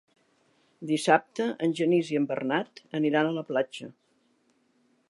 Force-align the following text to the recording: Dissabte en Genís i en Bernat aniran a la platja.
Dissabte 0.91 1.47
en 1.67 1.75
Genís 1.81 2.09
i 2.15 2.19
en 2.21 2.27
Bernat 2.33 2.83
aniran 3.01 3.31
a 3.35 3.39
la 3.39 3.47
platja. 3.53 3.93